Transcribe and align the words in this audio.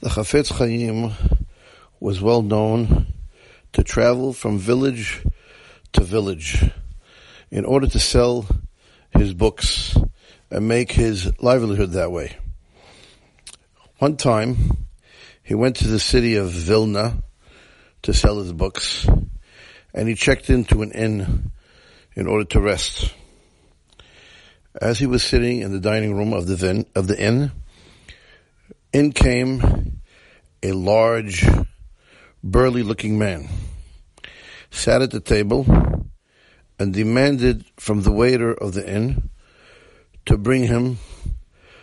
The 0.00 0.10
Chafetz 0.10 0.52
Chaim 0.52 1.12
was 1.98 2.20
well 2.20 2.42
known 2.42 3.06
to 3.72 3.82
travel 3.82 4.32
from 4.32 4.56
village 4.56 5.24
to 5.94 6.04
village 6.04 6.64
in 7.50 7.64
order 7.64 7.88
to 7.88 7.98
sell 7.98 8.46
his 9.10 9.34
books 9.34 9.98
and 10.52 10.68
make 10.68 10.92
his 10.92 11.32
livelihood 11.42 11.90
that 11.92 12.12
way. 12.12 12.36
One 13.98 14.16
time, 14.16 14.86
he 15.42 15.56
went 15.56 15.74
to 15.76 15.88
the 15.88 15.98
city 15.98 16.36
of 16.36 16.48
Vilna 16.48 17.20
to 18.02 18.14
sell 18.14 18.38
his 18.38 18.52
books, 18.52 19.04
and 19.92 20.08
he 20.08 20.14
checked 20.14 20.48
into 20.48 20.82
an 20.82 20.92
inn 20.92 21.50
in 22.14 22.28
order 22.28 22.44
to 22.44 22.60
rest. 22.60 23.12
As 24.80 25.00
he 25.00 25.06
was 25.06 25.24
sitting 25.24 25.60
in 25.62 25.72
the 25.72 25.80
dining 25.80 26.14
room 26.14 26.32
of 26.32 26.46
the, 26.46 26.86
of 26.94 27.08
the 27.08 27.20
inn, 27.20 27.50
in 28.92 29.12
came 29.12 30.00
a 30.62 30.72
large, 30.72 31.46
burly 32.42 32.82
looking 32.82 33.18
man, 33.18 33.48
sat 34.70 35.02
at 35.02 35.10
the 35.10 35.20
table, 35.20 35.66
and 36.78 36.94
demanded 36.94 37.64
from 37.76 38.02
the 38.02 38.12
waiter 38.12 38.52
of 38.52 38.72
the 38.72 38.88
inn 38.88 39.30
to 40.26 40.38
bring 40.38 40.64
him 40.64 40.98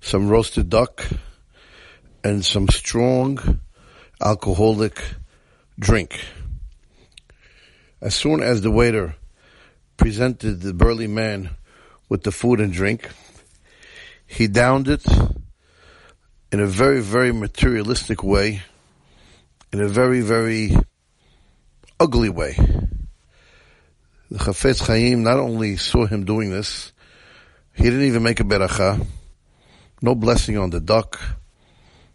some 0.00 0.28
roasted 0.28 0.70
duck 0.70 1.06
and 2.22 2.44
some 2.44 2.68
strong 2.68 3.60
alcoholic 4.20 5.02
drink. 5.78 6.20
As 8.00 8.14
soon 8.14 8.42
as 8.42 8.62
the 8.62 8.70
waiter 8.70 9.16
presented 9.96 10.60
the 10.60 10.74
burly 10.74 11.06
man 11.06 11.50
with 12.08 12.22
the 12.22 12.32
food 12.32 12.60
and 12.60 12.72
drink, 12.72 13.08
he 14.26 14.46
downed 14.46 14.88
it 14.88 15.04
in 16.52 16.60
a 16.60 16.66
very, 16.66 17.00
very 17.00 17.32
materialistic 17.32 18.22
way, 18.22 18.62
in 19.72 19.80
a 19.80 19.88
very, 19.88 20.20
very 20.20 20.76
ugly 21.98 22.28
way. 22.28 22.56
The 24.30 24.38
Chafetz 24.38 24.86
Chaim 24.86 25.22
not 25.22 25.38
only 25.38 25.76
saw 25.76 26.06
him 26.06 26.24
doing 26.24 26.50
this, 26.50 26.92
he 27.74 27.84
didn't 27.84 28.02
even 28.02 28.22
make 28.22 28.40
a 28.40 28.44
beracha, 28.44 29.06
no 30.02 30.14
blessing 30.14 30.56
on 30.58 30.70
the 30.70 30.80
duck, 30.80 31.20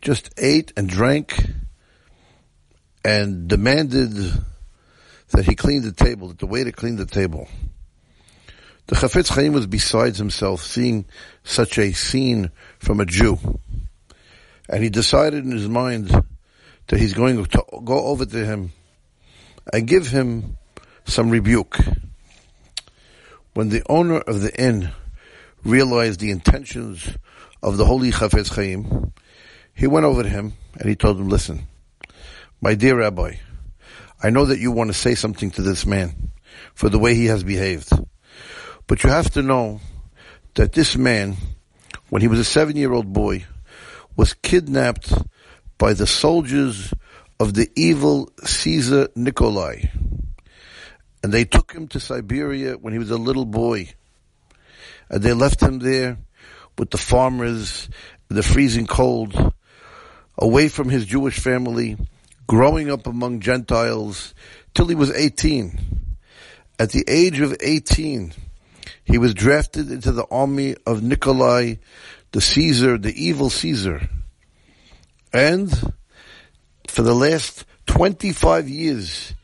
just 0.00 0.30
ate 0.36 0.72
and 0.76 0.88
drank 0.88 1.44
and 3.04 3.48
demanded 3.48 4.12
that 5.30 5.44
he 5.46 5.54
clean 5.54 5.82
the 5.82 5.92
table, 5.92 6.28
that 6.28 6.38
the 6.38 6.46
waiter 6.46 6.72
clean 6.72 6.96
the 6.96 7.06
table. 7.06 7.48
The 8.86 8.96
Chafetz 8.96 9.28
Chaim 9.34 9.52
was 9.52 9.66
besides 9.66 10.18
himself 10.18 10.62
seeing 10.62 11.06
such 11.44 11.78
a 11.78 11.92
scene 11.92 12.50
from 12.78 13.00
a 13.00 13.06
Jew. 13.06 13.38
And 14.72 14.82
he 14.82 14.88
decided 14.88 15.44
in 15.44 15.50
his 15.50 15.68
mind 15.68 16.08
that 16.86 16.98
he's 16.98 17.12
going 17.12 17.44
to 17.44 17.62
go 17.84 18.06
over 18.06 18.24
to 18.24 18.44
him 18.44 18.72
and 19.70 19.86
give 19.86 20.08
him 20.08 20.56
some 21.04 21.28
rebuke. 21.28 21.78
When 23.52 23.68
the 23.68 23.82
owner 23.86 24.18
of 24.20 24.40
the 24.40 24.58
inn 24.58 24.90
realized 25.62 26.20
the 26.20 26.30
intentions 26.30 27.18
of 27.62 27.76
the 27.76 27.84
holy 27.84 28.12
Chafetz 28.12 28.48
Chaim, 28.54 29.12
he 29.74 29.86
went 29.86 30.06
over 30.06 30.22
to 30.22 30.28
him 30.28 30.54
and 30.78 30.88
he 30.88 30.96
told 30.96 31.18
him, 31.18 31.28
listen, 31.28 31.66
my 32.62 32.74
dear 32.74 32.96
rabbi, 32.96 33.34
I 34.22 34.30
know 34.30 34.46
that 34.46 34.58
you 34.58 34.72
want 34.72 34.88
to 34.88 34.94
say 34.94 35.14
something 35.14 35.50
to 35.50 35.62
this 35.62 35.84
man 35.84 36.30
for 36.74 36.88
the 36.88 36.98
way 36.98 37.14
he 37.14 37.26
has 37.26 37.44
behaved. 37.44 37.92
But 38.86 39.04
you 39.04 39.10
have 39.10 39.30
to 39.32 39.42
know 39.42 39.80
that 40.54 40.72
this 40.72 40.96
man, 40.96 41.36
when 42.08 42.22
he 42.22 42.28
was 42.28 42.38
a 42.38 42.44
seven 42.44 42.76
year 42.76 42.92
old 42.92 43.12
boy, 43.12 43.44
was 44.16 44.34
kidnapped 44.34 45.12
by 45.78 45.92
the 45.92 46.06
soldiers 46.06 46.92
of 47.40 47.54
the 47.54 47.68
evil 47.74 48.30
Caesar 48.44 49.08
Nikolai. 49.14 49.84
And 51.22 51.32
they 51.32 51.44
took 51.44 51.72
him 51.72 51.88
to 51.88 52.00
Siberia 52.00 52.74
when 52.74 52.92
he 52.92 52.98
was 52.98 53.10
a 53.10 53.16
little 53.16 53.44
boy. 53.44 53.90
And 55.08 55.22
they 55.22 55.32
left 55.32 55.60
him 55.60 55.78
there 55.78 56.18
with 56.78 56.90
the 56.90 56.98
farmers 56.98 57.88
in 58.30 58.36
the 58.36 58.42
freezing 58.42 58.86
cold, 58.86 59.52
away 60.38 60.68
from 60.68 60.88
his 60.88 61.04
Jewish 61.04 61.38
family, 61.38 61.96
growing 62.46 62.90
up 62.90 63.06
among 63.06 63.40
Gentiles 63.40 64.34
till 64.74 64.86
he 64.86 64.94
was 64.94 65.10
18. 65.10 65.78
At 66.78 66.90
the 66.90 67.04
age 67.06 67.40
of 67.40 67.54
18, 67.60 68.32
he 69.04 69.18
was 69.18 69.34
drafted 69.34 69.90
into 69.90 70.12
the 70.12 70.26
army 70.30 70.76
of 70.86 71.02
Nikolai, 71.02 71.74
the 72.32 72.40
Caesar, 72.40 72.98
the 72.98 73.14
evil 73.22 73.50
Caesar. 73.50 74.08
And 75.32 75.70
for 76.88 77.02
the 77.02 77.14
last 77.14 77.64
25 77.86 78.68
years, 78.68 79.34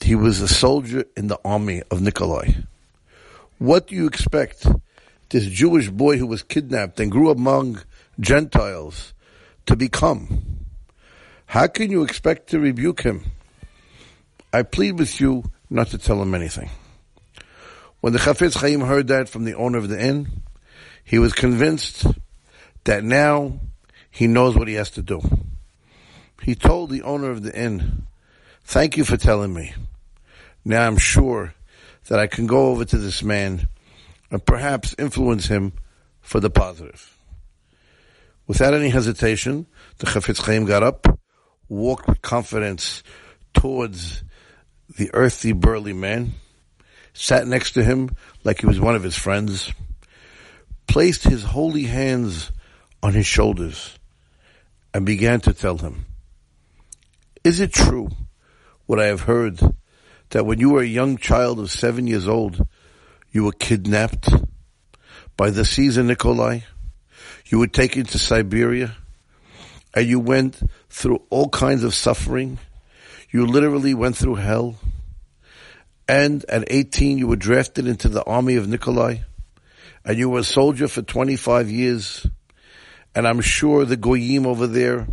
he 0.00 0.14
was 0.14 0.40
a 0.40 0.48
soldier 0.48 1.04
in 1.16 1.26
the 1.26 1.38
army 1.44 1.82
of 1.90 2.00
Nikolai. 2.00 2.52
What 3.58 3.88
do 3.88 3.96
you 3.96 4.06
expect 4.06 4.66
this 5.30 5.46
Jewish 5.46 5.90
boy 5.90 6.16
who 6.16 6.26
was 6.26 6.42
kidnapped 6.42 7.00
and 7.00 7.10
grew 7.10 7.30
among 7.30 7.82
Gentiles 8.20 9.12
to 9.66 9.76
become? 9.76 10.64
How 11.46 11.66
can 11.66 11.90
you 11.90 12.02
expect 12.02 12.50
to 12.50 12.60
rebuke 12.60 13.02
him? 13.02 13.24
I 14.52 14.62
plead 14.62 14.98
with 14.98 15.20
you 15.20 15.44
not 15.68 15.88
to 15.88 15.98
tell 15.98 16.22
him 16.22 16.34
anything. 16.34 16.70
When 18.00 18.12
the 18.12 18.18
Chafetz 18.18 18.60
Chaim 18.60 18.80
heard 18.80 19.08
that 19.08 19.28
from 19.28 19.44
the 19.44 19.54
owner 19.54 19.78
of 19.78 19.88
the 19.88 20.00
inn, 20.00 20.42
he 21.08 21.18
was 21.18 21.32
convinced 21.32 22.06
that 22.84 23.02
now 23.02 23.58
he 24.10 24.26
knows 24.26 24.54
what 24.54 24.68
he 24.68 24.74
has 24.74 24.90
to 24.90 25.00
do. 25.00 25.22
He 26.42 26.54
told 26.54 26.90
the 26.90 27.00
owner 27.00 27.30
of 27.30 27.42
the 27.42 27.58
inn, 27.58 28.06
thank 28.62 28.98
you 28.98 29.04
for 29.04 29.16
telling 29.16 29.54
me. 29.54 29.72
Now 30.66 30.86
I'm 30.86 30.98
sure 30.98 31.54
that 32.08 32.18
I 32.18 32.26
can 32.26 32.46
go 32.46 32.68
over 32.68 32.84
to 32.84 32.98
this 32.98 33.22
man 33.22 33.70
and 34.30 34.44
perhaps 34.44 34.94
influence 34.98 35.46
him 35.46 35.72
for 36.20 36.40
the 36.40 36.50
positive. 36.50 37.16
Without 38.46 38.74
any 38.74 38.90
hesitation, 38.90 39.64
the 39.96 40.06
Chafetz 40.06 40.42
Chaim 40.42 40.66
got 40.66 40.82
up, 40.82 41.18
walked 41.70 42.06
with 42.06 42.20
confidence 42.20 43.02
towards 43.54 44.24
the 44.98 45.08
earthy, 45.14 45.52
burly 45.52 45.94
man, 45.94 46.34
sat 47.14 47.46
next 47.46 47.72
to 47.72 47.82
him 47.82 48.10
like 48.44 48.60
he 48.60 48.66
was 48.66 48.78
one 48.78 48.94
of 48.94 49.02
his 49.02 49.16
friends, 49.16 49.72
placed 50.88 51.24
his 51.24 51.44
holy 51.44 51.84
hands 51.84 52.50
on 53.02 53.14
his 53.14 53.26
shoulders, 53.26 53.98
and 54.92 55.06
began 55.06 55.40
to 55.40 55.52
tell 55.52 55.78
him, 55.78 56.06
Is 57.44 57.60
it 57.60 57.72
true 57.72 58.08
what 58.86 58.98
I 58.98 59.06
have 59.06 59.20
heard 59.20 59.60
that 60.30 60.44
when 60.44 60.58
you 60.58 60.70
were 60.70 60.82
a 60.82 60.86
young 60.86 61.16
child 61.16 61.60
of 61.60 61.70
seven 61.70 62.06
years 62.06 62.26
old, 62.26 62.66
you 63.30 63.44
were 63.44 63.52
kidnapped 63.52 64.28
by 65.36 65.50
the 65.50 65.64
Caesar 65.64 66.02
Nikolai? 66.02 66.60
You 67.46 67.58
were 67.58 67.68
taken 67.68 68.04
to 68.04 68.18
Siberia 68.18 68.96
and 69.94 70.06
you 70.06 70.20
went 70.20 70.60
through 70.90 71.22
all 71.30 71.48
kinds 71.48 71.84
of 71.84 71.94
suffering. 71.94 72.58
You 73.30 73.46
literally 73.46 73.94
went 73.94 74.16
through 74.16 74.36
hell 74.36 74.76
and 76.08 76.44
at 76.46 76.64
18 76.68 77.18
you 77.18 77.26
were 77.26 77.36
drafted 77.36 77.86
into 77.86 78.08
the 78.08 78.24
army 78.24 78.56
of 78.56 78.66
Nikolai, 78.66 79.18
and 80.04 80.18
you 80.18 80.28
were 80.28 80.40
a 80.40 80.44
soldier 80.44 80.88
for 80.88 81.02
25 81.02 81.70
years, 81.70 82.26
and 83.14 83.26
I'm 83.26 83.40
sure 83.40 83.84
the 83.84 83.96
goyim 83.96 84.46
over 84.46 84.66
there 84.66 85.06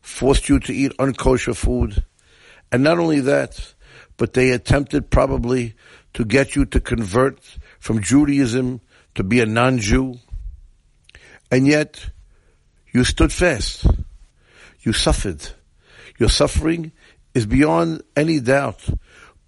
forced 0.00 0.48
you 0.48 0.60
to 0.60 0.72
eat 0.72 0.96
unkosher 0.98 1.56
food, 1.56 2.04
and 2.72 2.82
not 2.82 2.98
only 2.98 3.20
that, 3.20 3.74
but 4.16 4.32
they 4.32 4.50
attempted 4.50 5.10
probably 5.10 5.74
to 6.14 6.24
get 6.24 6.56
you 6.56 6.64
to 6.66 6.80
convert 6.80 7.40
from 7.78 8.02
Judaism 8.02 8.80
to 9.14 9.24
be 9.24 9.40
a 9.40 9.46
non-Jew, 9.46 10.18
and 11.50 11.66
yet 11.66 12.10
you 12.92 13.04
stood 13.04 13.32
fast. 13.32 13.86
You 14.80 14.92
suffered. 14.92 15.46
Your 16.18 16.28
suffering 16.28 16.92
is 17.34 17.46
beyond 17.46 18.02
any 18.16 18.40
doubt 18.40 18.88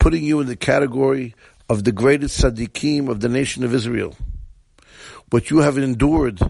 putting 0.03 0.25
you 0.25 0.41
in 0.41 0.49
the 0.49 0.57
category 0.57 1.33
of 1.69 1.85
the 1.85 1.93
greatest 1.93 2.43
tzaddikim 2.43 3.09
of 3.09 3.21
the 3.21 3.29
nation 3.29 3.63
of 3.63 3.73
Israel. 3.73 4.17
What 5.33 5.49
you 5.49 5.61
have 5.61 5.79
endured 5.79 6.41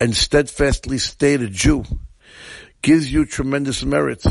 and 0.00 0.16
steadfastly 0.16 0.96
stayed 0.96 1.42
a 1.42 1.48
Jew 1.50 1.84
gives 2.80 3.12
you 3.12 3.26
tremendous 3.26 3.84
merit. 3.84 4.24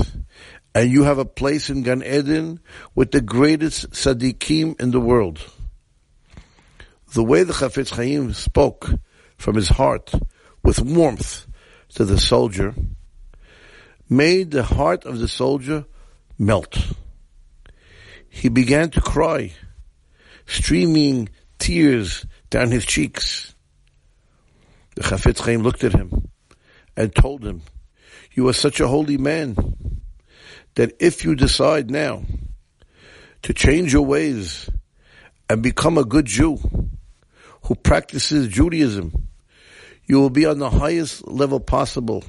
And 0.74 0.90
you 0.90 1.04
have 1.04 1.19
a 1.19 1.25
place 1.25 1.69
in 1.69 1.84
Gan 1.84 2.01
Eden 2.01 2.60
with 2.95 3.12
the 3.12 3.22
greatest 3.22 3.92
tzaddikim 3.92 4.81
in 4.81 4.90
the 4.90 5.00
world. 5.00 5.45
The 7.13 7.24
way 7.24 7.44
the 7.44 7.54
Chafetz 7.54 7.92
Chaim 7.92 8.34
spoke 8.34 8.90
from 9.38 9.56
his 9.56 9.69
heart 9.69 10.12
with 10.63 10.81
warmth 10.81 11.45
to 11.90 12.04
the 12.04 12.18
soldier 12.18 12.74
made 14.10 14.50
the 14.50 14.63
heart 14.63 15.06
of 15.06 15.19
the 15.19 15.28
soldier 15.28 15.86
melt 16.40 16.95
he 18.28 18.50
began 18.50 18.90
to 18.90 19.01
cry, 19.01 19.54
streaming 20.48 21.30
tears 21.60 22.25
down 22.50 22.72
his 22.72 22.86
cheeks. 22.88 23.52
The 24.95 25.04
Chafetz 25.04 25.40
Chaim 25.40 25.62
looked 25.63 25.84
at 25.84 25.94
him 25.94 26.30
and 26.95 27.13
told 27.16 27.45
him, 27.45 27.62
You 28.34 28.48
are 28.48 28.54
such 28.54 28.80
a 28.80 28.88
holy 28.88 29.18
man 29.18 29.56
that 30.75 30.94
if 31.00 31.24
you 31.24 31.36
decide 31.36 31.90
now 31.90 32.24
to 33.44 33.54
change 33.54 33.94
your 33.94 34.06
ways 34.06 34.69
and 35.50 35.62
become 35.62 35.98
a 35.98 36.06
good 36.06 36.25
Jew 36.25 36.57
who 37.63 37.75
practices 37.75 38.48
Judaism, 38.48 39.28
you 40.06 40.19
will 40.19 40.30
be 40.30 40.45
on 40.45 40.60
the 40.60 40.69
highest 40.69 41.28
level 41.28 41.60
possible 41.60 42.24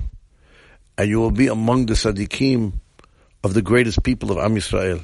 and 0.97 1.09
you 1.09 1.19
will 1.19 1.31
be 1.31 1.49
among 1.49 1.87
the 1.87 1.95
tzaddikim 1.95 2.73
of 3.43 3.55
the 3.55 3.63
greatest 3.63 4.03
people 4.03 4.31
of 4.31 4.39
Am 4.39 4.55
Yisrael. 4.55 5.03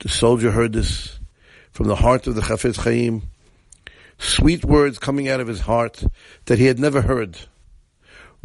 The 0.00 0.08
soldier 0.08 0.50
heard 0.50 0.72
this 0.72 1.18
from 1.72 1.86
the 1.86 1.96
heart 1.96 2.26
of 2.26 2.34
the 2.34 2.40
Chafetz 2.40 2.76
Chaim, 2.76 3.22
sweet 4.20 4.64
words 4.64 4.98
coming 4.98 5.28
out 5.28 5.40
of 5.40 5.48
his 5.48 5.60
heart 5.60 6.04
that 6.44 6.58
he 6.58 6.66
had 6.66 6.78
never 6.78 7.00
heard. 7.02 7.38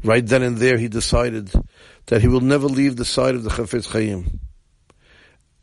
Right 0.04 0.26
then 0.26 0.42
and 0.42 0.58
there 0.58 0.78
he 0.78 0.88
decided 0.88 1.52
that 2.08 2.22
he 2.22 2.28
will 2.28 2.42
never 2.42 2.68
leave 2.68 2.96
the 2.96 3.06
side 3.06 3.36
of 3.36 3.44
the 3.44 3.50
Chafetz 3.50 3.92
Chaim. 3.92 4.40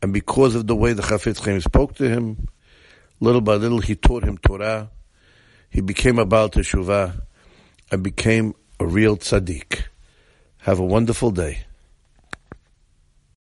And 0.01 0.13
because 0.13 0.55
of 0.55 0.67
the 0.67 0.75
way 0.75 0.93
the 0.93 1.01
Chafetz 1.01 1.43
Chaim 1.43 1.61
spoke 1.61 1.95
to 1.95 2.09
him, 2.09 2.47
little 3.19 3.41
by 3.41 3.55
little 3.55 3.79
he 3.79 3.95
taught 3.95 4.23
him 4.23 4.37
Torah, 4.37 4.91
he 5.69 5.81
became 5.81 6.19
a 6.19 6.25
Baal 6.25 6.49
Teshuvah, 6.49 7.21
and 7.91 8.03
became 8.03 8.53
a 8.79 8.85
real 8.85 9.17
tzaddik. 9.17 9.83
Have 10.59 10.79
a 10.79 10.85
wonderful 10.85 11.31
day. 11.31 11.65